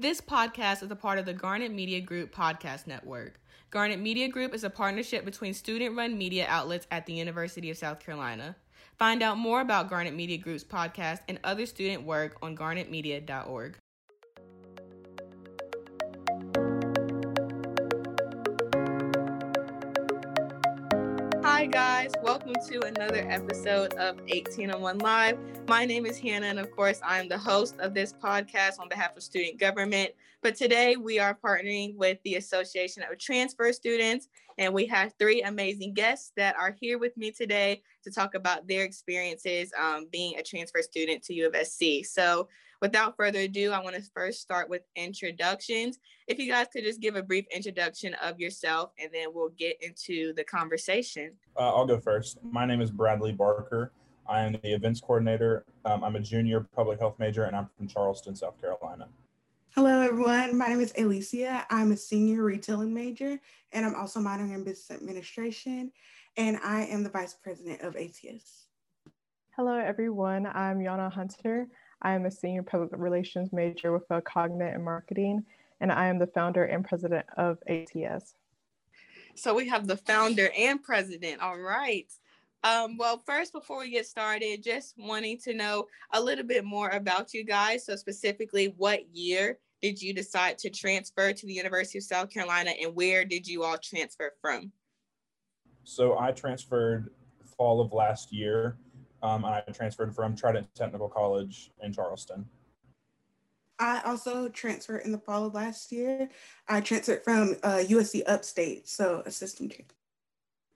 [0.00, 3.40] This podcast is a part of the Garnet Media Group podcast network.
[3.72, 7.78] Garnet Media Group is a partnership between student run media outlets at the University of
[7.78, 8.54] South Carolina.
[8.96, 13.76] Find out more about Garnet Media Group's podcast and other student work on garnetmedia.org.
[21.70, 22.12] guys.
[22.22, 25.38] Welcome to another episode of 1801 Live.
[25.68, 29.14] My name is Hannah, and of course, I'm the host of this podcast on behalf
[29.14, 30.12] of student government.
[30.40, 35.42] But today, we are partnering with the Association of Transfer Students, and we have three
[35.42, 40.38] amazing guests that are here with me today to talk about their experiences um, being
[40.38, 42.04] a transfer student to U of SC.
[42.04, 42.48] So,
[42.80, 45.98] without further ado, I want to first start with introductions.
[46.26, 49.82] If you guys could just give a brief introduction of yourself, and then we'll get
[49.82, 51.32] into the conversation.
[51.56, 52.38] Uh, I'll go first.
[52.42, 53.92] My name is Bradley Barker.
[54.28, 55.64] I am the events coordinator.
[55.84, 59.08] Um, I'm a junior public health major, and I'm from Charleston, South Carolina.
[59.74, 60.56] Hello, everyone.
[60.56, 61.66] My name is Alicia.
[61.70, 63.40] I'm a senior retailing major,
[63.72, 65.92] and I'm also minoring in business administration,
[66.36, 68.66] and I am the vice president of ATS.
[69.56, 70.46] Hello, everyone.
[70.46, 71.68] I'm Yana Hunter.
[72.02, 75.44] I am a senior public relations major with a Cognate in marketing,
[75.80, 78.34] and I am the founder and president of ATS.
[79.34, 81.40] So we have the founder and president.
[81.40, 82.10] All right.
[82.64, 86.90] Um, well, first, before we get started, just wanting to know a little bit more
[86.90, 87.86] about you guys.
[87.86, 92.72] So, specifically, what year did you decide to transfer to the University of South Carolina,
[92.82, 94.72] and where did you all transfer from?
[95.84, 97.10] So, I transferred
[97.56, 98.76] fall of last year.
[99.22, 102.46] Um, I transferred from Trident Technical College in Charleston.
[103.78, 106.28] I also transferred in the fall of last year.
[106.68, 109.86] I transferred from uh, USC Upstate, so assistant chair.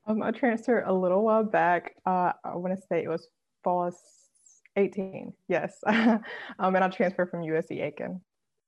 [0.07, 1.95] Um, I transferred a little while back.
[2.07, 3.29] Uh, I want to say it was
[3.63, 3.93] fall
[4.77, 5.79] 18, yes.
[5.87, 6.21] um,
[6.59, 8.21] and I transferred from USC Aiken.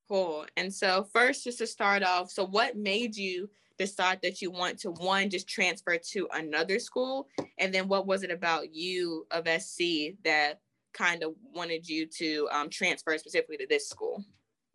[0.08, 0.46] Cool.
[0.56, 4.78] And so, first, just to start off, so what made you decide that you want
[4.80, 9.48] to one just transfer to another school, and then what was it about U of
[9.60, 10.60] SC that
[10.92, 14.24] kind of wanted you to um, transfer specifically to this school?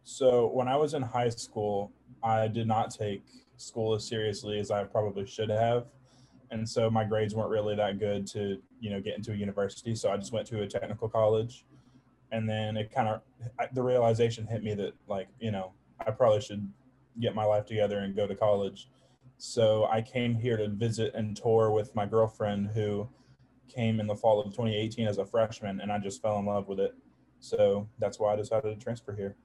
[0.04, 1.92] So, when I was in high school,
[2.24, 3.24] I did not take
[3.58, 5.86] school as seriously as I probably should have.
[6.52, 9.94] And so my grades weren't really that good to, you know, get into a university.
[9.96, 11.66] So I just went to a technical college.
[12.32, 13.22] And then it kind of,
[13.74, 15.74] the realization hit me that, like, you know,
[16.06, 16.68] I probably should
[17.20, 18.90] get my life together and go to college.
[19.38, 23.08] So I came here to visit and tour with my girlfriend who
[23.68, 26.68] came in the fall of 2018 as a freshman and I just fell in love
[26.68, 26.96] with it.
[27.40, 29.36] So that's why I decided to transfer here.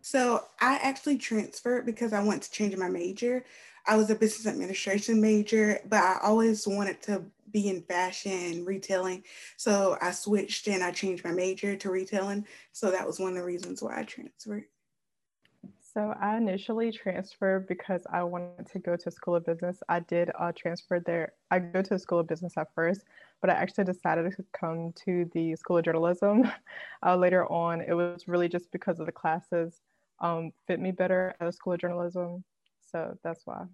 [0.00, 3.44] So I actually transferred because I wanted to change my major.
[3.86, 9.22] I was a business administration major, but I always wanted to be in fashion retailing.
[9.56, 12.46] So I switched and I changed my major to retailing.
[12.72, 14.64] So that was one of the reasons why I transferred.
[15.94, 19.82] So I initially transferred because I wanted to go to School of Business.
[19.90, 21.34] I did uh, transfer there.
[21.50, 23.02] I go to School of Business at first,
[23.42, 26.50] but I actually decided to come to the School of Journalism
[27.06, 27.82] uh, later on.
[27.82, 29.82] It was really just because of the classes
[30.20, 32.42] um, fit me better at the School of Journalism.
[32.90, 33.64] So that's why.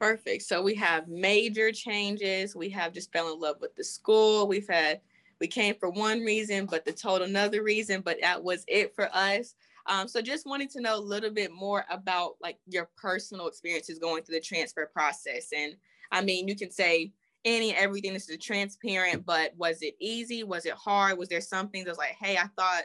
[0.00, 0.42] Perfect.
[0.42, 2.56] So we have major changes.
[2.56, 4.48] We have just fell in love with the school.
[4.48, 5.00] We've had
[5.40, 9.08] we came for one reason, but the total another reason, but that was it for
[9.12, 9.54] us.
[9.86, 13.98] Um, so just wanting to know a little bit more about like your personal experiences
[13.98, 15.48] going through the transfer process.
[15.56, 15.74] And
[16.10, 17.12] I mean, you can say
[17.44, 20.44] any everything this is transparent, but was it easy?
[20.44, 21.18] Was it hard?
[21.18, 22.84] Was there something that's like, hey, I thought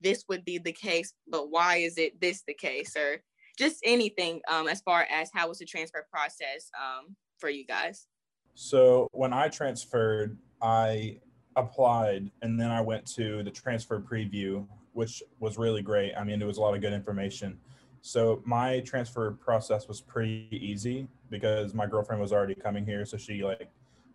[0.00, 2.96] this would be the case, but why is it this the case?
[2.96, 3.22] Or
[3.58, 8.06] just anything um, as far as how was the transfer process um, for you guys?
[8.54, 11.18] So when I transferred, I
[11.56, 14.66] applied and then I went to the transfer preview,
[14.96, 16.14] which was really great.
[16.14, 17.58] I mean, it was a lot of good information.
[18.00, 23.16] So my transfer process was pretty easy because my girlfriend was already coming here, so
[23.18, 23.68] she like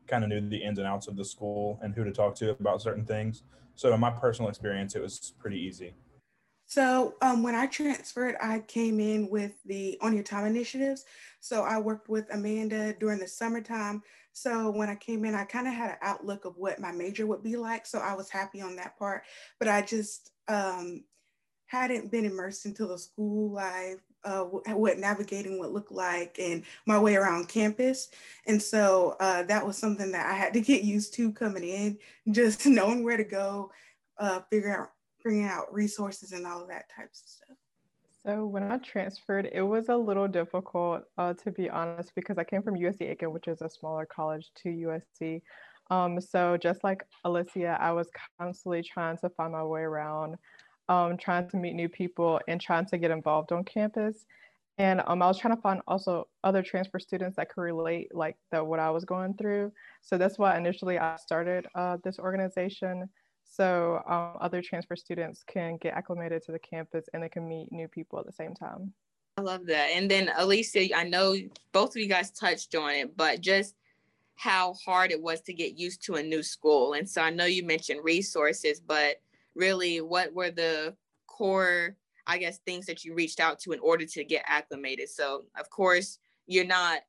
[0.08, 2.50] kind of knew the ins and outs of the school and who to talk to
[2.50, 3.44] about certain things.
[3.76, 5.94] So in my personal experience, it was pretty easy.
[6.66, 11.06] So um, when I transferred, I came in with the On Your Time initiatives.
[11.42, 14.02] So I worked with Amanda during the summertime.
[14.34, 17.28] So when I came in, I kind of had an outlook of what my major
[17.28, 17.86] would be like.
[17.86, 19.24] So I was happy on that part.
[19.60, 21.04] But I just um,
[21.68, 27.00] hadn't been immersed into the school life, uh, what navigating would look like, and my
[27.00, 28.10] way around campus.
[28.48, 31.98] And so uh, that was something that I had to get used to coming in,
[32.32, 33.72] just knowing where to go,
[34.18, 34.92] uh, figure out
[35.24, 37.58] bringing out resources and all of that types of stuff.
[38.26, 42.44] So when I transferred, it was a little difficult, uh, to be honest, because I
[42.44, 45.42] came from USC Aiken, which is a smaller college, to USC.
[45.90, 48.10] Um, so just like Alicia, I was
[48.40, 50.38] constantly trying to find my way around.
[50.90, 54.26] um, trying to meet new people and trying to get involved on campus.
[54.78, 58.38] And um, I was trying to find also other transfer students that could relate like
[58.52, 59.72] the, what I was going through.
[60.02, 63.10] So that's why initially I started uh, this organization.
[63.52, 67.70] So um, other transfer students can get acclimated to the campus and they can meet
[67.72, 68.94] new people at the same time.
[69.38, 69.90] I love that.
[69.94, 71.36] And then Alicia, I know
[71.74, 73.76] both of you guys touched on it, but just
[74.36, 76.94] how hard it was to get used to a new school.
[76.94, 79.18] And so I know you mentioned resources, but
[79.54, 80.96] really what were the
[81.28, 85.10] core I guess things that you reached out to in order to get acclimated.
[85.10, 87.02] So of course you're not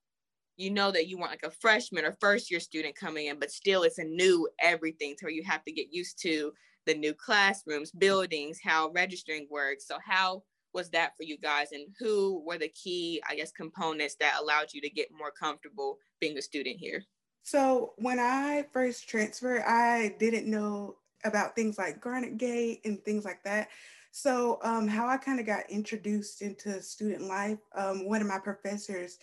[0.56, 3.50] you know that you weren't like a freshman or first year student coming in, but
[3.50, 6.52] still it's a new everything to where you have to get used to
[6.86, 9.86] the new classrooms, buildings, how registering works.
[9.86, 10.42] So how
[10.74, 14.72] was that for you guys and who were the key, I guess, components that allowed
[14.72, 17.04] you to get more comfortable being a student here?
[17.42, 23.24] So when I first transferred, I didn't know about things like Garnet Gate and things
[23.24, 23.68] like that.
[24.14, 28.38] So, um, how I kind of got introduced into student life, um, one of my
[28.38, 29.16] professors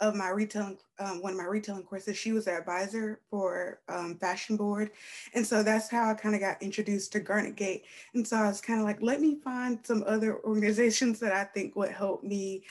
[0.00, 4.16] of my retailing, um, one of my retailing courses, she was the advisor for um,
[4.18, 4.90] Fashion Board.
[5.34, 7.84] And so that's how I kind of got introduced to Garnet Gate.
[8.14, 11.44] And so I was kind of like, let me find some other organizations that I
[11.44, 12.64] think would help me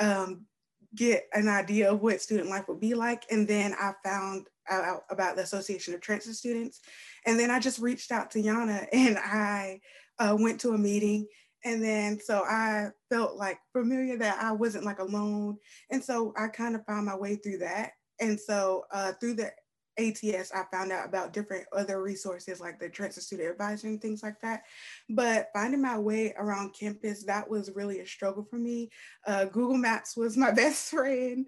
[0.00, 0.46] um,
[0.94, 3.24] get an idea of what student life would be like.
[3.30, 6.80] And then I found out about the Association of Transfer Students.
[7.26, 9.80] And then I just reached out to Yana and I
[10.18, 11.26] uh, went to a meeting.
[11.64, 15.58] And then so I felt like familiar that I wasn't like alone.
[15.90, 17.92] And so I kind of found my way through that.
[18.20, 19.52] And so uh, through the
[19.98, 24.22] ATS, I found out about different other resources like the Transfer Student Advisor and things
[24.22, 24.62] like that.
[25.10, 28.90] But finding my way around campus, that was really a struggle for me.
[29.26, 31.46] Uh, Google Maps was my best friend,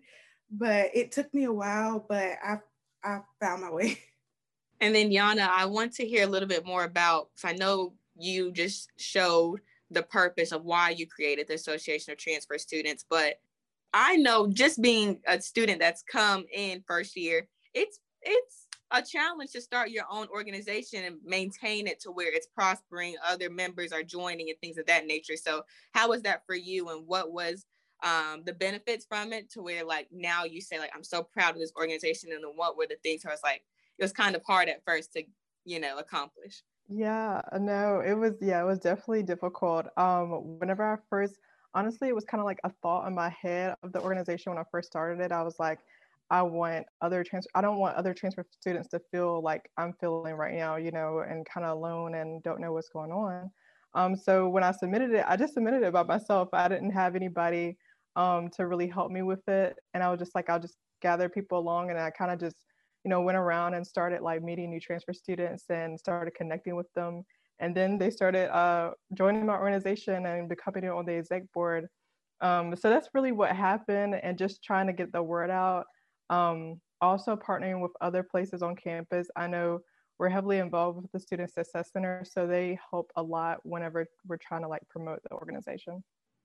[0.51, 2.59] but it took me a while, but I,
[3.03, 3.99] I found my way.
[4.81, 7.95] And then Yana, I want to hear a little bit more about, because I know
[8.17, 9.61] you just showed
[9.95, 13.05] the purpose of why you created the Association of Transfer Students.
[13.09, 13.37] But
[13.93, 19.51] I know just being a student that's come in first year, it's it's a challenge
[19.53, 24.03] to start your own organization and maintain it to where it's prospering, other members are
[24.03, 25.37] joining and things of that nature.
[25.37, 25.63] So
[25.93, 27.67] how was that for you and what was
[28.05, 31.55] um, the benefits from it to where like now you say like I'm so proud
[31.55, 33.63] of this organization and then what were the things where it's like
[33.99, 35.23] it was kind of hard at first to
[35.65, 39.87] you know accomplish yeah, uh, no, it was yeah, it was definitely difficult.
[39.97, 41.39] Um, whenever I first,
[41.75, 44.59] honestly, it was kind of like a thought in my head of the organization when
[44.61, 45.33] I first started it.
[45.33, 45.81] I was like,
[46.31, 50.35] I want other trans, I don't want other transfer students to feel like I'm feeling
[50.35, 53.51] right now, you know, and kind of alone and don't know what's going on.
[53.95, 56.49] Um, so when I submitted it, I just submitted it by myself.
[56.53, 57.79] I didn't have anybody
[58.17, 61.29] um, to really help me with it, and I was just like, I'll just gather
[61.29, 62.57] people along, and I kind of just
[63.05, 66.93] you know, went around and started like meeting new transfer students and started connecting with
[66.95, 67.23] them.
[67.61, 71.87] And then they started uh, joining my organization and becoming on the exec board.
[72.41, 75.85] Um, so that's really what happened and just trying to get the word out.
[76.31, 79.29] Um, also partnering with other places on campus.
[79.37, 79.81] I know
[80.19, 84.39] we're heavily involved with the Student Success Center, so they help a lot whenever we're
[84.39, 86.03] trying to like promote the organization.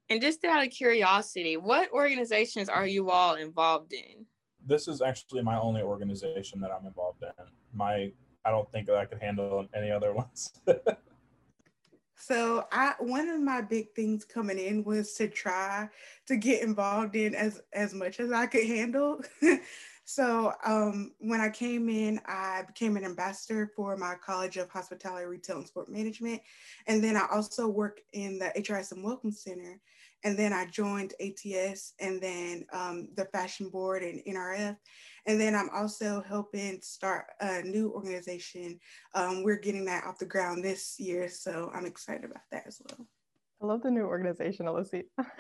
[0.09, 4.25] And just out of curiosity, what organizations are you all involved in?
[4.69, 7.45] This is actually my only organization that I'm involved in.
[7.74, 8.12] My
[8.45, 10.54] I don't think that I could handle any other ones.
[12.16, 15.89] so I one of my big things coming in was to try
[16.27, 19.21] to get involved in as as much as I could handle.
[20.06, 25.26] so um, when I came in, I became an ambassador for my College of Hospitality,
[25.26, 26.42] Retail, and Sport Management,
[26.88, 29.81] and then I also work in the HRSM Welcome Center
[30.23, 34.76] and then I joined ATS and then um, the Fashion Board and NRF.
[35.26, 38.80] And then I'm also helping start a new organization.
[39.16, 42.81] Um, we're getting that off the ground this year, so I'm excited about that as
[42.90, 43.07] well.
[43.61, 45.04] I love the new organization, Alicia.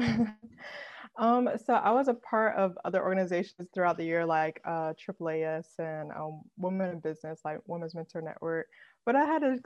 [1.17, 5.67] um, so I was a part of other organizations throughout the year, like uh, AAAS
[5.79, 8.67] and um, Women in Business, like Women's Mentor Network.
[9.05, 9.59] But I had to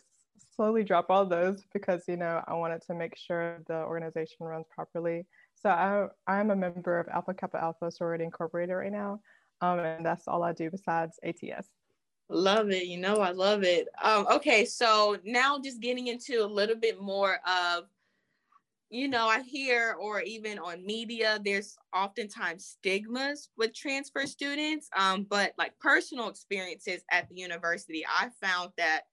[0.55, 4.65] slowly drop all those because you know I wanted to make sure the organization runs
[4.73, 5.25] properly.
[5.55, 9.19] So I I'm a member of Alpha Kappa Alpha Sorority Incorporated right now,
[9.61, 11.67] um, and that's all I do besides ATS.
[12.29, 12.85] Love it.
[12.85, 13.87] You know I love it.
[14.01, 17.85] Um, okay, so now just getting into a little bit more of
[18.93, 24.87] you know, I hear or even on media, there's oftentimes stigmas with transfer students.
[24.95, 29.05] Um, but like personal experiences at the university, I found that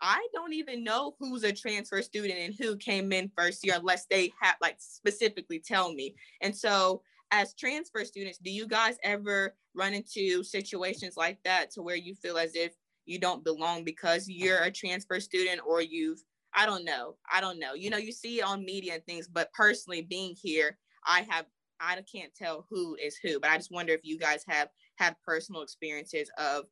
[0.00, 4.06] I don't even know who's a transfer student and who came in first year unless
[4.06, 6.14] they have like specifically tell me.
[6.40, 11.82] And so as transfer students, do you guys ever run into situations like that to
[11.82, 12.74] where you feel as if
[13.06, 16.22] you don't belong because you're a transfer student or you've
[16.54, 17.16] I don't know.
[17.30, 17.74] I don't know.
[17.74, 21.46] You know, you see it on media and things, but personally being here, I have
[21.80, 25.14] I can't tell who is who, but I just wonder if you guys have had
[25.24, 26.64] personal experiences of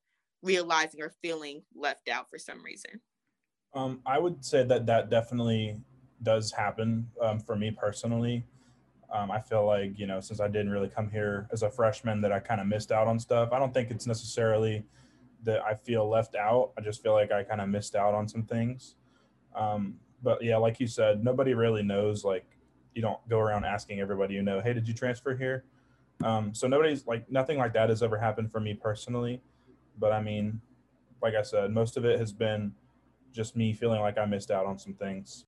[0.42, 3.00] realizing or feeling left out for some reason.
[3.74, 5.76] Um, I would say that that definitely
[6.22, 8.46] does happen um, for me personally.
[9.12, 12.20] Um, I feel like, you know, since I didn't really come here as a freshman,
[12.22, 13.50] that I kind of missed out on stuff.
[13.52, 14.84] I don't think it's necessarily
[15.44, 16.72] that I feel left out.
[16.76, 18.96] I just feel like I kind of missed out on some things.
[19.54, 22.24] Um, but yeah, like you said, nobody really knows.
[22.24, 22.46] Like,
[22.96, 25.64] you don't go around asking everybody you know, hey, did you transfer here?
[26.24, 29.42] Um, so nobody's like nothing like that has ever happened for me personally.
[29.98, 30.60] But I mean,
[31.22, 32.72] like I said, most of it has been
[33.36, 35.44] just me feeling like I missed out on some things.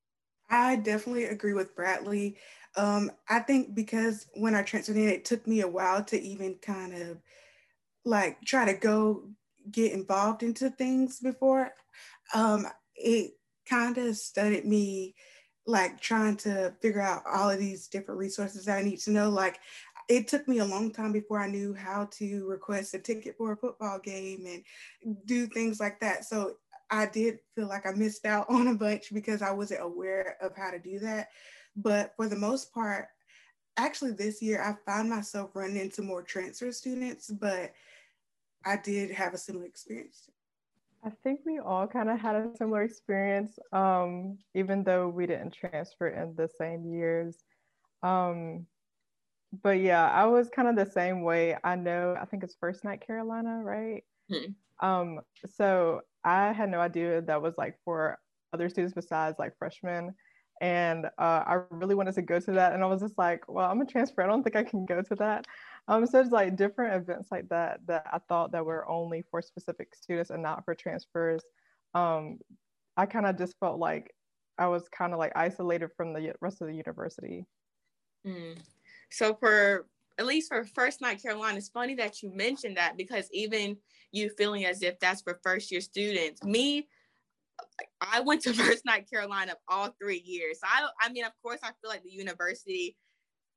[0.51, 2.37] I definitely agree with Bradley.
[2.77, 6.57] Um, I think because when I transferred in, it took me a while to even
[6.63, 7.19] kind of
[8.05, 9.25] like try to go
[9.71, 11.73] get involved into things before.
[12.35, 13.33] Um, it
[13.69, 15.15] kind of studied me
[15.67, 19.29] like trying to figure out all of these different resources that I need to know.
[19.29, 19.59] Like
[20.09, 23.53] it took me a long time before I knew how to request a ticket for
[23.53, 26.25] a football game and do things like that.
[26.25, 26.55] So
[26.91, 30.57] I did feel like I missed out on a bunch because I wasn't aware of
[30.57, 31.29] how to do that.
[31.77, 33.07] But for the most part,
[33.77, 37.73] actually this year I found myself running into more transfer students, but
[38.65, 40.29] I did have a similar experience.
[41.05, 45.53] I think we all kind of had a similar experience, um, even though we didn't
[45.53, 47.37] transfer in the same years.
[48.03, 48.67] Um,
[49.63, 51.57] but yeah, I was kind of the same way.
[51.63, 54.03] I know, I think it's First Night Carolina, right?
[54.31, 54.87] Mm-hmm.
[54.87, 58.19] Um, so I had no idea that was like for
[58.53, 60.15] other students besides like freshmen.
[60.61, 62.73] And uh, I really wanted to go to that.
[62.73, 64.23] And I was just like, well, I'm a transfer.
[64.23, 65.47] I don't think I can go to that.
[65.87, 69.41] Um, so it's like different events like that that I thought that were only for
[69.41, 71.43] specific students and not for transfers.
[71.95, 72.39] Um,
[72.97, 74.13] I kind of just felt like
[74.59, 77.47] I was kind of like isolated from the rest of the university.
[78.27, 78.59] Mm.
[79.11, 79.87] So for
[80.19, 83.77] at least for first night Carolina, it's funny that you mentioned that because even
[84.13, 86.89] you feeling as if that's for first year students, me,
[88.01, 90.61] I went to first night Carolina all three years.
[90.61, 92.97] So I, I mean, of course, I feel like the university,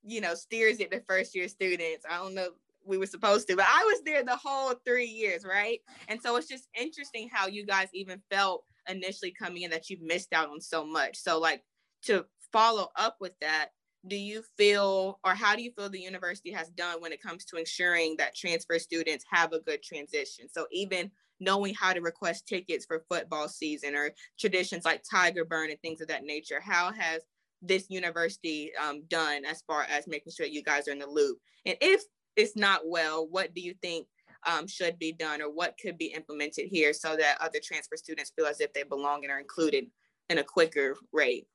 [0.03, 2.05] you know, steers it to first year students.
[2.09, 2.49] I don't know
[2.85, 5.79] we were supposed to, but I was there the whole three years, right?
[6.07, 10.01] And so it's just interesting how you guys even felt initially coming in that you've
[10.01, 11.17] missed out on so much.
[11.17, 11.63] So like
[12.03, 13.69] to follow up with that,
[14.07, 17.45] do you feel or how do you feel the university has done when it comes
[17.45, 20.47] to ensuring that transfer students have a good transition?
[20.49, 25.69] So even knowing how to request tickets for football season or traditions like tiger burn
[25.69, 27.23] and things of that nature how has
[27.63, 31.37] this university um, done as far as making sure you guys are in the loop?
[31.65, 32.01] And if
[32.35, 34.07] it's not well what do you think
[34.47, 38.31] um, should be done or what could be implemented here so that other transfer students
[38.35, 39.85] feel as if they belong and are included
[40.29, 41.45] in a quicker rate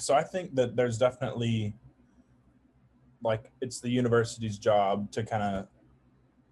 [0.00, 1.74] so I think that there's definitely
[3.22, 5.66] like it's the university's job to kind of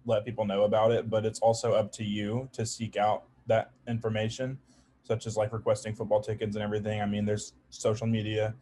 [0.05, 3.71] let people know about it, but it's also up to you to seek out that
[3.87, 4.57] information,
[5.03, 7.01] such as like requesting football tickets and everything.
[7.01, 8.53] I mean, there's social media.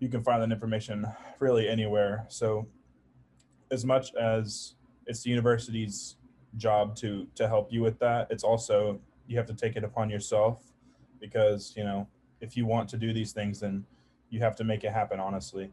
[0.00, 1.06] You can find that information
[1.38, 2.24] really anywhere.
[2.28, 2.66] So
[3.70, 4.74] as much as
[5.06, 6.16] it's the university's
[6.56, 10.10] job to to help you with that, it's also you have to take it upon
[10.10, 10.64] yourself
[11.20, 12.08] because, you know,
[12.40, 13.84] if you want to do these things then
[14.30, 15.70] you have to make it happen honestly.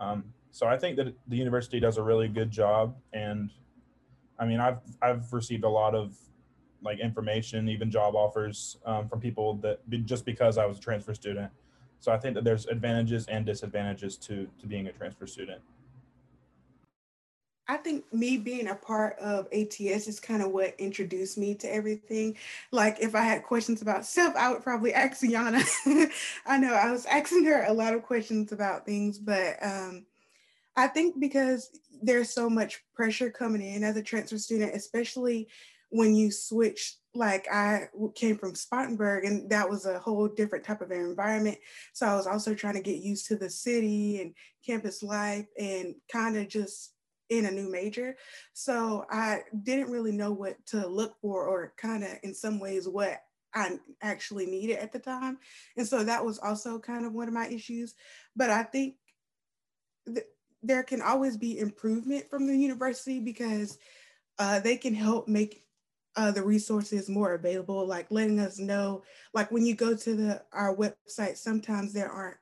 [0.00, 3.50] Um, so i think that the university does a really good job and
[4.38, 6.16] i mean i've i've received a lot of
[6.84, 11.14] like information even job offers um, from people that just because i was a transfer
[11.14, 11.50] student.
[11.98, 15.60] So i think that there's advantages and disadvantages to to being a transfer student
[17.68, 21.72] I think me being a part of ATS is kind of what introduced me to
[21.72, 22.36] everything.
[22.72, 25.64] Like if I had questions about stuff, I would probably ask Yana.
[26.46, 30.06] I know I was asking her a lot of questions about things, but um,
[30.76, 31.70] I think because
[32.02, 35.48] there's so much pressure coming in as a transfer student, especially
[35.90, 40.80] when you switch like I came from Spartanburg and that was a whole different type
[40.80, 41.58] of environment.
[41.92, 45.94] So I was also trying to get used to the city and campus life and
[46.10, 46.94] kind of just
[47.38, 48.16] in a new major.
[48.52, 52.88] So I didn't really know what to look for or kind of in some ways
[52.88, 53.22] what
[53.54, 55.38] I actually needed at the time.
[55.76, 57.94] And so that was also kind of one of my issues.
[58.34, 58.96] But I think
[60.06, 60.26] th-
[60.62, 63.78] there can always be improvement from the university because
[64.38, 65.64] uh, they can help make
[66.16, 70.42] uh, the resources more available, like letting us know, like when you go to the
[70.52, 72.36] our website, sometimes there aren't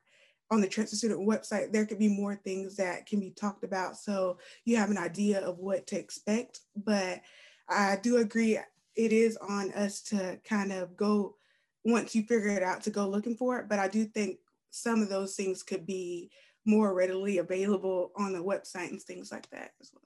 [0.50, 3.96] on the transfer student website, there could be more things that can be talked about.
[3.96, 6.60] So you have an idea of what to expect.
[6.76, 7.20] But
[7.68, 8.58] I do agree,
[8.96, 11.36] it is on us to kind of go
[11.84, 13.68] once you figure it out to go looking for it.
[13.68, 14.38] But I do think
[14.70, 16.30] some of those things could be
[16.66, 20.02] more readily available on the website and things like that as well.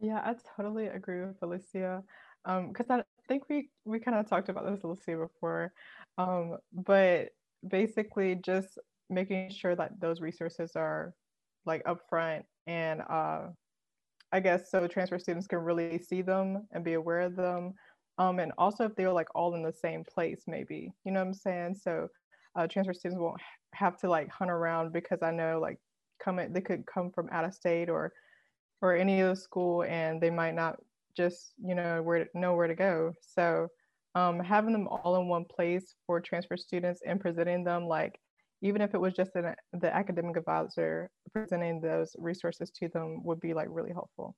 [0.00, 2.02] Yeah, I totally agree with Felicia.
[2.44, 5.72] Because um, I think we we kind of talked about this Alicia before,
[6.18, 7.30] um, but
[7.66, 8.78] basically just
[9.14, 11.14] making sure that those resources are
[11.66, 13.46] like upfront and uh,
[14.32, 17.74] I guess so transfer students can really see them and be aware of them.
[18.18, 21.28] Um, and also if they're like all in the same place, maybe, you know what
[21.28, 21.76] I'm saying?
[21.80, 22.08] So
[22.56, 23.40] uh, transfer students won't
[23.74, 25.78] have to like hunt around because I know like
[26.22, 28.12] coming, they could come from out of state or,
[28.82, 30.76] or any other school and they might not
[31.16, 33.12] just, you know, where to, know where to go.
[33.20, 33.68] So
[34.14, 38.18] um, having them all in one place for transfer students and presenting them like
[38.64, 43.38] even if it was just an, the academic advisor presenting those resources to them would
[43.38, 44.34] be like really helpful.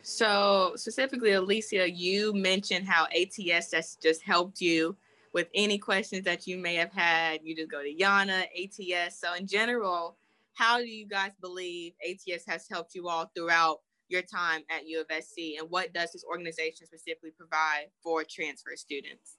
[0.00, 4.96] So specifically, Alicia, you mentioned how ATS has just helped you
[5.34, 7.40] with any questions that you may have had.
[7.44, 9.20] You just go to Yana, ATS.
[9.20, 10.16] So in general,
[10.54, 15.02] how do you guys believe ATS has helped you all throughout your time at U
[15.02, 15.58] of SC?
[15.60, 19.36] And what does this organization specifically provide for transfer students?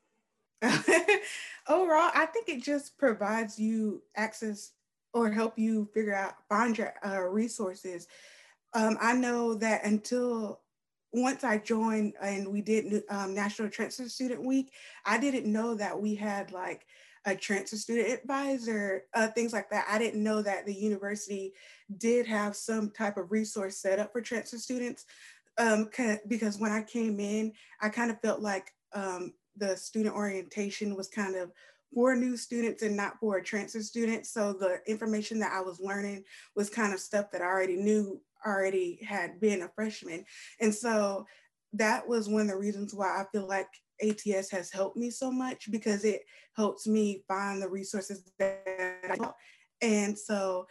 [1.68, 4.72] Overall, I think it just provides you access
[5.14, 8.08] or help you figure out, find your uh, resources.
[8.74, 10.62] Um, I know that until
[11.12, 14.72] once I joined and we did um, National Transfer Student Week,
[15.06, 16.86] I didn't know that we had like
[17.26, 19.86] a transfer student advisor, uh, things like that.
[19.90, 21.54] I didn't know that the university
[21.98, 25.06] did have some type of resource set up for transfer students.
[25.58, 25.90] Um,
[26.28, 31.08] because when I came in, I kind of felt like um, the student orientation was
[31.08, 31.52] kind of
[31.94, 34.32] for new students and not for a transfer students.
[34.32, 36.24] So the information that I was learning
[36.56, 40.26] was kind of stuff that I already knew, already had been a freshman.
[40.60, 41.26] And so
[41.74, 43.68] that was one of the reasons why I feel like
[44.02, 46.24] ATS has helped me so much because it
[46.56, 49.36] helps me find the resources that I want.
[49.82, 50.68] And so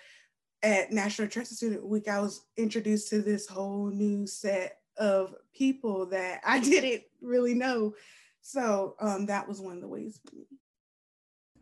[0.62, 6.06] at National Transfer Student Week, I was introduced to this whole new set of people
[6.06, 7.94] that I didn't really know.
[8.42, 10.46] So um, that was one of the ways for me.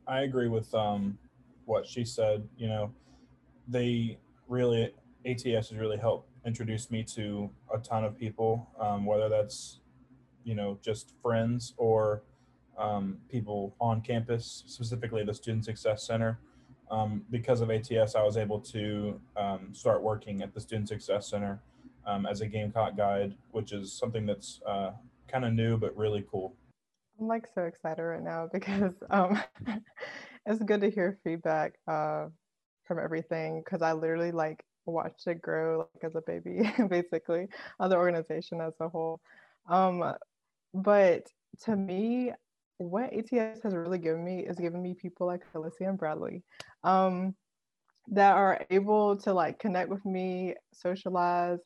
[0.06, 1.18] I agree with um,
[1.66, 2.48] what she said.
[2.56, 2.92] You know,
[3.68, 4.92] they really
[5.24, 9.80] ATS has really helped introduce me to a ton of people, um, whether that's
[10.42, 12.22] you know just friends or
[12.78, 16.38] um, people on campus, specifically the Student Success Center.
[16.90, 21.28] Um, because of ATS, I was able to um, start working at the Student Success
[21.28, 21.60] Center
[22.04, 24.90] um, as a Gamecock guide, which is something that's uh,
[25.28, 26.54] kind of new but really cool.
[27.20, 29.40] I'm like so excited right now because um,
[30.46, 32.26] it's good to hear feedback uh,
[32.86, 37.90] from everything because I literally like watched it grow like as a baby, basically, of
[37.90, 39.20] the organization as a whole.
[39.68, 40.14] Um,
[40.74, 41.26] but
[41.64, 42.32] to me,
[42.78, 46.42] what ATS has really given me is giving me people like Felicity and Bradley
[46.84, 47.34] um,
[48.08, 51.58] that are able to like connect with me, socialize,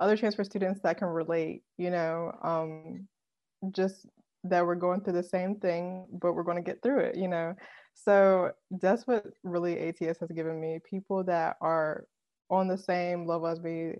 [0.00, 3.06] other transfer students that can relate, you know, um,
[3.72, 4.06] just
[4.44, 7.28] that we're going through the same thing, but we're going to get through it, you
[7.28, 7.54] know?
[7.94, 12.04] So that's what really ATS has given me people that are
[12.50, 13.94] on the same level as me,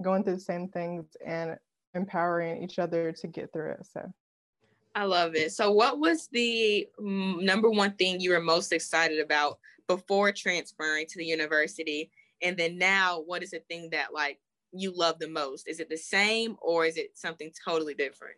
[0.00, 1.56] going through the same things and
[1.94, 3.86] empowering each other to get through it.
[3.92, 4.12] So
[4.94, 5.52] I love it.
[5.52, 11.18] So, what was the number one thing you were most excited about before transferring to
[11.18, 12.10] the university?
[12.42, 14.38] And then now, what is the thing that like
[14.72, 15.66] you love the most?
[15.66, 18.36] Is it the same or is it something totally different?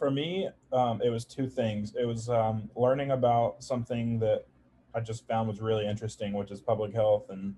[0.00, 1.94] For me, um, it was two things.
[1.94, 4.46] It was um, learning about something that
[4.94, 7.54] I just found was really interesting, which is public health and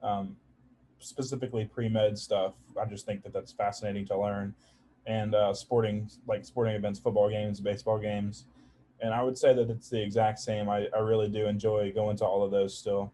[0.00, 0.36] um,
[1.00, 2.54] specifically pre med stuff.
[2.80, 4.54] I just think that that's fascinating to learn,
[5.06, 8.44] and uh, sporting like sporting events, football games, baseball games,
[9.00, 10.68] and I would say that it's the exact same.
[10.68, 13.12] I, I really do enjoy going to all of those still.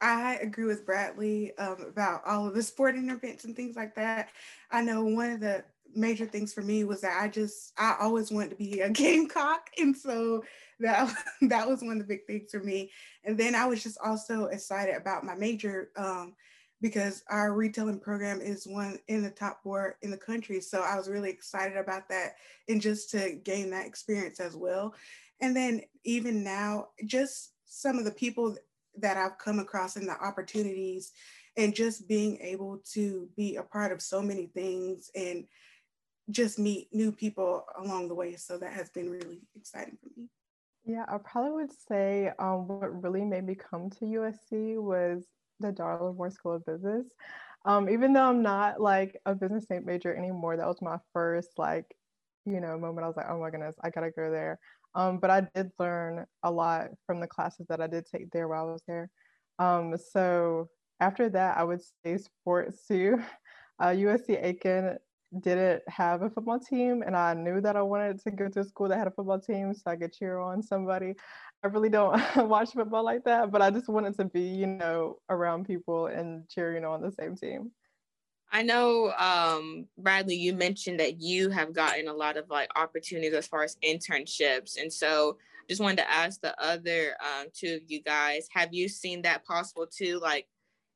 [0.00, 4.30] I agree with Bradley um, about all of the sporting events and things like that.
[4.70, 8.30] I know one of the major things for me was that I just I always
[8.30, 10.42] wanted to be a gamecock, and so
[10.80, 12.90] that that was one of the big things for me.
[13.24, 16.34] And then I was just also excited about my major um,
[16.80, 20.60] because our retailing program is one in the top four in the country.
[20.60, 22.34] So I was really excited about that,
[22.68, 24.94] and just to gain that experience as well.
[25.40, 28.56] And then even now, just some of the people
[28.98, 31.12] that I've come across and the opportunities
[31.56, 35.44] and just being able to be a part of so many things and
[36.30, 38.36] just meet new people along the way.
[38.36, 40.28] So that has been really exciting for me.
[40.84, 45.24] Yeah, I probably would say um, what really made me come to USC was
[45.60, 47.06] the Darla Moore School of Business.
[47.66, 51.84] Um, even though I'm not like a business major anymore, that was my first like,
[52.46, 53.04] you know, moment.
[53.04, 54.58] I was like, oh my goodness, I gotta go there.
[54.94, 58.48] Um, but I did learn a lot from the classes that I did take there
[58.48, 59.10] while I was there.
[59.58, 63.22] Um, so after that, I would say sports too.
[63.80, 64.98] Uh, USC Aiken
[65.38, 68.64] didn't have a football team, and I knew that I wanted to go to a
[68.64, 71.14] school that had a football team so I could cheer on somebody.
[71.62, 75.18] I really don't watch football like that, but I just wanted to be, you know,
[75.28, 77.70] around people and cheering on the same team.
[78.52, 83.32] I know, um, Bradley, you mentioned that you have gotten a lot of like opportunities
[83.32, 84.80] as far as internships.
[84.80, 85.38] And so
[85.68, 89.44] just wanted to ask the other um, two of you guys, have you seen that
[89.44, 90.18] possible too?
[90.20, 90.48] Like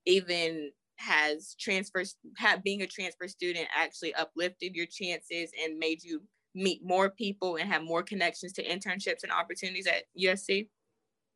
[0.04, 6.22] even has transfers, have, being a transfer student actually uplifted your chances and made you
[6.54, 10.68] meet more people and have more connections to internships and opportunities at USC?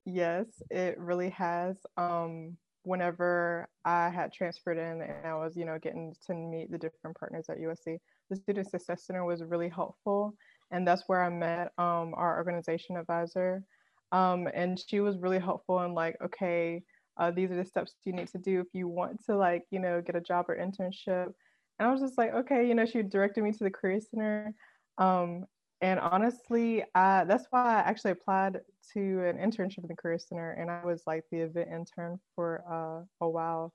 [0.05, 1.77] Yes, it really has.
[1.97, 6.79] Um, whenever I had transferred in and I was, you know, getting to meet the
[6.79, 7.99] different partners at USC,
[8.31, 10.35] the Student Success Center was really helpful.
[10.71, 13.63] And that's where I met um, our organization advisor.
[14.13, 16.83] Um, and she was really helpful in like, okay,
[17.19, 19.81] uh, these are the steps you need to do if you want to like, you
[19.81, 21.33] know, get a job or internship.
[21.79, 24.55] And I was just like, okay, you know, she directed me to the Career Center.
[24.99, 25.45] Um,
[25.81, 28.61] and honestly, I, that's why I actually applied
[28.95, 32.65] to an internship in the Career Center, and I was like the event intern for
[32.69, 33.73] uh, a while.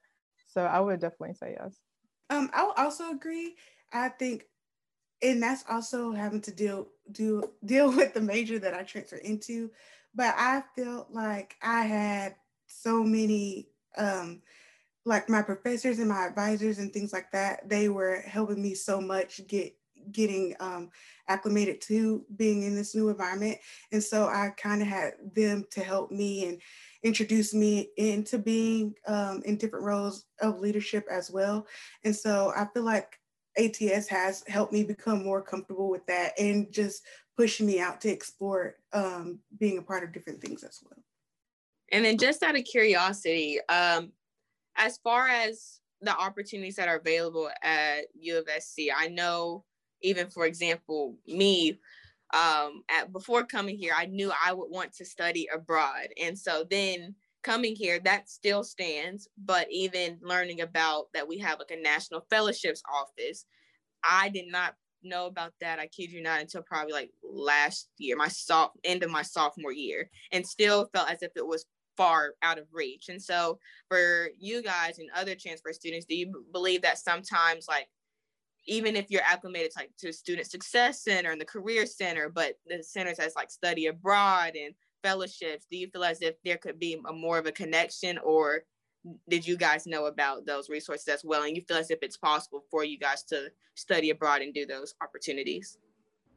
[0.48, 1.78] So I would definitely say yes.
[2.30, 3.56] Um, I will also agree.
[3.94, 4.46] I think,
[5.22, 9.72] and that's also having to deal do deal with the major that I transferred into.
[10.14, 12.36] But I felt like I had
[12.68, 14.42] so many um,
[15.06, 17.68] like my professors and my advisors and things like that.
[17.68, 19.76] They were helping me so much get
[20.12, 20.90] getting um,
[21.30, 23.58] acclimated to being in this new environment.
[23.92, 26.62] And so I kind of had them to help me and
[27.04, 31.68] introduce me into being um, in different roles of leadership as well.
[32.04, 33.20] And so I feel like
[33.58, 37.04] ATS has helped me become more comfortable with that and just
[37.38, 41.03] pushing me out to explore um, being a part of different things as well.
[41.94, 44.12] And then just out of curiosity, um,
[44.76, 49.64] as far as the opportunities that are available at U of SC, I know
[50.04, 51.80] even for example, me,
[52.34, 56.08] um, at before coming here, I knew I would want to study abroad.
[56.22, 59.28] And so then coming here, that still stands.
[59.38, 63.46] But even learning about that we have like a national fellowships office,
[64.04, 65.80] I did not know about that.
[65.80, 69.74] I kid you not until probably like last year, my soft end of my sophomore
[69.74, 71.66] year, and still felt as if it was
[71.98, 73.10] far out of reach.
[73.10, 77.88] And so for you guys and other transfer students, do you believe that sometimes like
[78.66, 82.54] even if you're acclimated to, like to student success center and the career center but
[82.66, 86.80] the centers as like study abroad and fellowships do you feel as if there could
[86.80, 88.18] be a more of a connection?
[88.20, 88.64] Or
[89.30, 91.44] did you guys know about those resources as well?
[91.44, 94.66] And you feel as if it's possible for you guys to study abroad and do
[94.66, 95.78] those opportunities?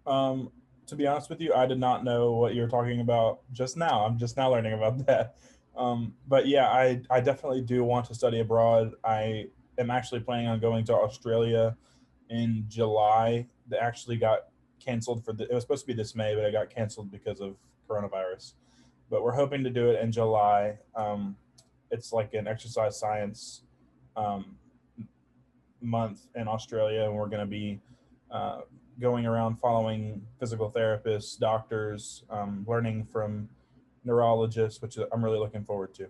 [0.06, 0.50] Um,
[0.86, 4.04] to be honest with you i did not know what you're talking about just now
[4.04, 5.36] i'm just now learning about that
[5.76, 9.46] um, but yeah I, I definitely do want to study abroad i
[9.78, 11.76] am actually planning on going to australia
[12.30, 14.46] in July that actually got
[14.80, 17.40] canceled for the, it was supposed to be this May, but it got canceled because
[17.40, 17.56] of
[17.88, 18.54] coronavirus.
[19.10, 20.78] But we're hoping to do it in July.
[20.94, 21.36] Um,
[21.90, 23.62] it's like an exercise science
[24.16, 24.56] um,
[25.80, 27.80] month in Australia, and we're going to be
[28.30, 28.62] uh,
[29.00, 33.48] going around following physical therapists, doctors, um, learning from
[34.04, 36.08] neurologists, which I'm really looking forward to.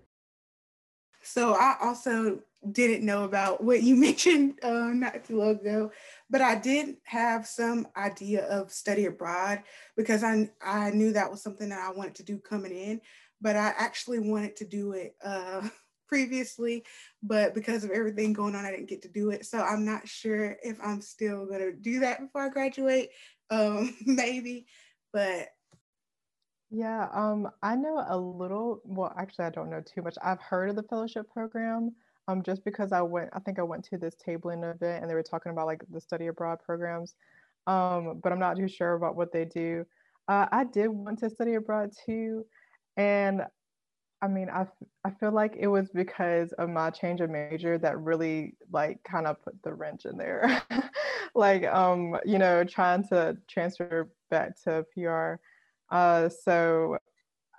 [1.22, 5.90] So I also didn't know about what you mentioned uh, not too long ago,
[6.30, 9.62] but I did have some idea of study abroad
[9.96, 13.00] because I I knew that was something that I wanted to do coming in,
[13.40, 15.68] but I actually wanted to do it uh,
[16.08, 16.84] previously,
[17.22, 19.46] but because of everything going on, I didn't get to do it.
[19.46, 23.10] So I'm not sure if I'm still gonna do that before I graduate.
[23.50, 24.66] Um, maybe,
[25.12, 25.48] but
[26.70, 28.80] yeah, um, I know a little.
[28.84, 30.16] Well, actually, I don't know too much.
[30.22, 31.94] I've heard of the fellowship program,
[32.26, 33.30] um, just because I went.
[33.32, 36.00] I think I went to this tabling event, and they were talking about like the
[36.00, 37.14] study abroad programs.
[37.66, 39.84] Um, but I'm not too sure about what they do.
[40.28, 42.44] Uh, I did want to study abroad too,
[42.96, 43.42] and
[44.22, 44.66] I mean, I
[45.04, 49.26] I feel like it was because of my change of major that really like kind
[49.26, 50.62] of put the wrench in there.
[51.34, 55.36] like, um, you know, trying to transfer back to PR
[55.90, 56.98] uh, so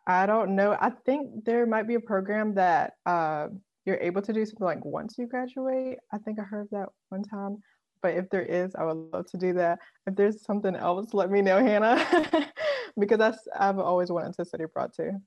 [0.06, 0.78] I don't know.
[0.80, 3.48] I think there might be a program that uh,
[3.86, 5.98] you're able to do something like once you graduate.
[6.14, 7.58] I think I heard that one time.
[8.02, 9.80] But if there is, I would love to do that.
[10.06, 12.06] If there's something else, let me know, Hannah,
[13.00, 15.20] because that's I've always wanted to study abroad too.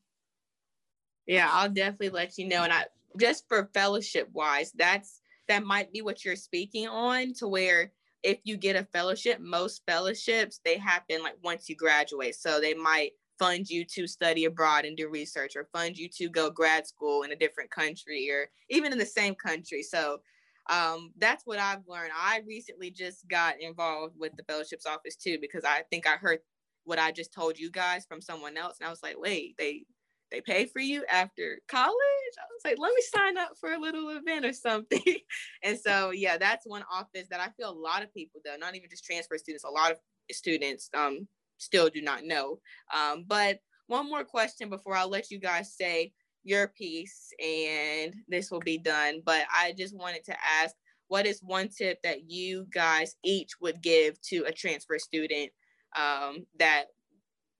[1.31, 2.65] Yeah, I'll definitely let you know.
[2.65, 7.47] And I just for fellowship wise, that's that might be what you're speaking on to
[7.47, 7.93] where
[8.25, 12.35] if you get a fellowship, most fellowships they happen like once you graduate.
[12.35, 16.29] So they might fund you to study abroad and do research or fund you to
[16.29, 19.85] go grad school in a different country or even in the same country.
[19.85, 20.23] So
[20.69, 22.11] um, that's what I've learned.
[22.21, 26.41] I recently just got involved with the fellowships office too because I think I heard
[26.83, 29.85] what I just told you guys from someone else, and I was like, wait, they
[30.31, 31.95] they pay for you after college?
[32.39, 35.03] I was like, let me sign up for a little event or something.
[35.63, 38.75] and so yeah, that's one office that I feel a lot of people though, not
[38.75, 39.99] even just transfer students, a lot of
[40.31, 41.27] students um
[41.59, 42.59] still do not know.
[42.95, 46.13] Um, but one more question before I'll let you guys say
[46.45, 49.21] your piece and this will be done.
[49.25, 50.75] But I just wanted to ask
[51.09, 55.51] what is one tip that you guys each would give to a transfer student
[55.97, 56.85] um, that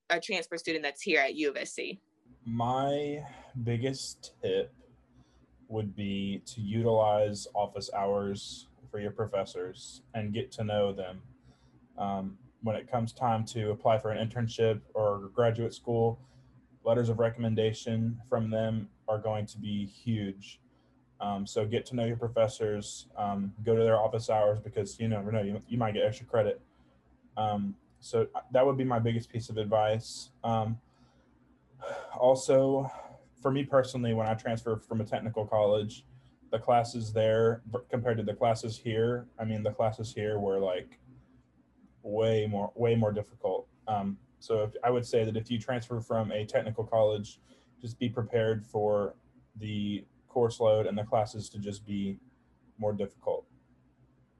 [0.09, 1.99] a transfer student that's here at U of SC?
[2.53, 3.25] My
[3.63, 4.75] biggest tip
[5.69, 11.23] would be to utilize office hours for your professors and get to know them.
[11.97, 16.19] Um, when it comes time to apply for an internship or graduate school,
[16.83, 20.59] letters of recommendation from them are going to be huge.
[21.21, 25.07] Um, so get to know your professors, um, go to their office hours because you
[25.07, 26.61] never know, you, you might get extra credit.
[27.37, 30.31] Um, so uh, that would be my biggest piece of advice.
[30.43, 30.81] Um,
[32.19, 32.91] also,
[33.41, 36.05] for me personally, when I transfer from a technical college,
[36.51, 40.99] the classes there compared to the classes here, I mean, the classes here were like
[42.03, 43.69] way more, way more difficult.
[43.87, 47.41] Um, so if, I would say that if you transfer from a technical college,
[47.81, 49.15] just be prepared for
[49.57, 52.19] the course load and the classes to just be
[52.79, 53.47] more difficult.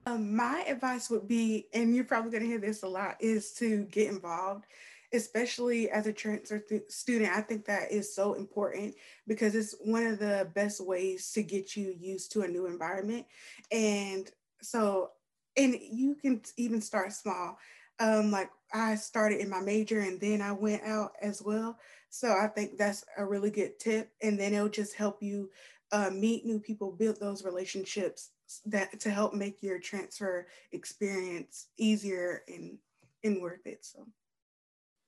[0.05, 3.53] Um, my advice would be, and you're probably going to hear this a lot, is
[3.53, 4.65] to get involved,
[5.13, 7.35] especially as a transfer student.
[7.35, 8.95] I think that is so important
[9.27, 13.25] because it's one of the best ways to get you used to a new environment.
[13.71, 14.29] And
[14.61, 15.11] so,
[15.57, 17.57] and you can even start small.
[17.99, 21.77] Um, like I started in my major and then I went out as well.
[22.09, 24.11] So I think that's a really good tip.
[24.21, 25.49] And then it'll just help you
[25.91, 28.29] uh, meet new people, build those relationships
[28.65, 32.77] that to help make your transfer experience easier and
[33.23, 33.85] and worth it.
[33.85, 34.07] So.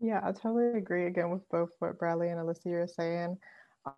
[0.03, 3.37] Yeah, I totally agree again with both what Bradley and Alicia are saying.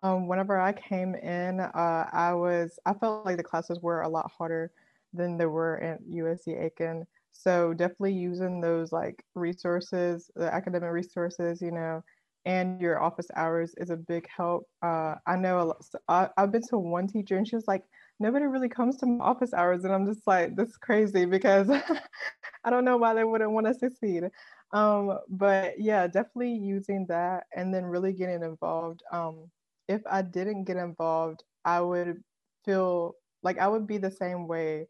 [0.02, 4.08] Um, whenever I came in, uh, I was I felt like the classes were a
[4.08, 4.72] lot harder
[5.14, 7.06] than they were at USC Aiken.
[7.32, 12.02] So definitely using those like resources, the academic resources, you know,
[12.46, 14.68] and your office hours is a big help.
[14.82, 15.74] Uh, I know
[16.08, 17.84] I, I've been to one teacher and she was like,
[18.20, 19.84] nobody really comes to my office hours.
[19.84, 21.68] And I'm just like, this is crazy because
[22.64, 24.24] I don't know why they wouldn't want to succeed.
[24.72, 29.02] Um, but yeah, definitely using that and then really getting involved.
[29.12, 29.50] Um,
[29.88, 32.22] if I didn't get involved, I would
[32.64, 34.88] feel like I would be the same way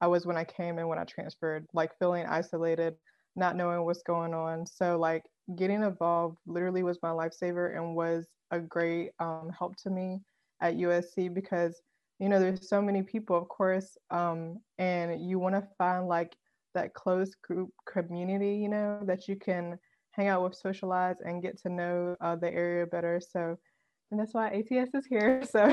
[0.00, 2.94] I was when I came in when I transferred, like feeling isolated,
[3.36, 4.66] not knowing what's going on.
[4.66, 5.24] So like
[5.56, 10.20] getting involved literally was my lifesaver and was a great um, help to me
[10.60, 11.80] at USC because
[12.18, 16.36] you know there's so many people, of course, um, and you want to find like
[16.78, 19.78] that close group community, you know, that you can
[20.12, 23.20] hang out with, socialize, and get to know uh, the area better.
[23.20, 23.58] So
[24.10, 25.42] and that's why ATS is here.
[25.50, 25.64] So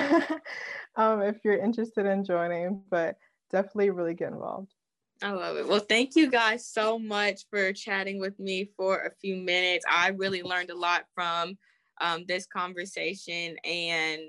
[0.96, 3.18] um, if you're interested in joining, but
[3.52, 4.74] definitely really get involved.
[5.22, 5.68] I love it.
[5.68, 9.86] Well, thank you guys so much for chatting with me for a few minutes.
[9.90, 11.58] I really learned a lot from
[12.02, 14.22] um, this conversation and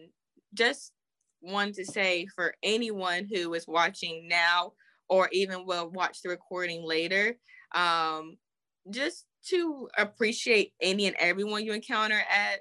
[0.54, 0.92] just
[1.40, 4.72] want to say for anyone who is watching now
[5.08, 7.36] or even will watch the recording later,
[7.74, 8.36] um,
[8.90, 12.60] just to appreciate any and everyone you encounter at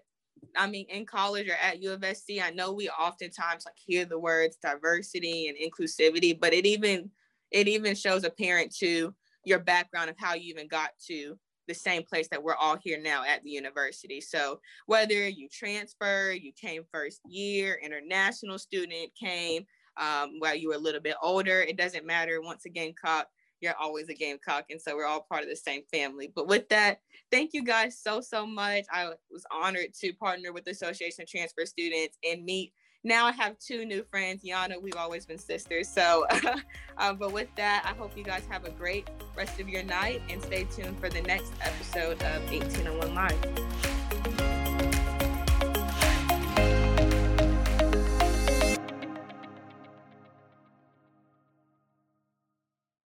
[0.56, 4.06] I mean, in college or at U of SC, I know we oftentimes like hear
[4.06, 7.10] the words diversity and inclusivity, but it even
[7.52, 9.14] it even shows apparent to
[9.46, 13.00] your background of how you even got to the same place that we're all here
[13.02, 14.22] now at the university.
[14.22, 19.66] So whether you transfer, you came first year, international student came
[19.98, 22.42] um, while you were a little bit older, it doesn't matter.
[22.42, 23.28] Once a Gamecock,
[23.62, 24.66] you're always a Gamecock.
[24.70, 26.32] And so we're all part of the same family.
[26.34, 27.00] But with that,
[27.32, 28.86] thank you guys so, so much.
[28.92, 32.74] I was honored to partner with the Association of Transfer Students and meet.
[33.04, 34.44] Now I have two new friends.
[34.44, 35.88] Yana, we've always been sisters.
[35.88, 36.26] So,
[36.98, 40.22] um, but with that, I hope you guys have a great rest of your night
[40.30, 43.65] and stay tuned for the next episode of 1801 Live.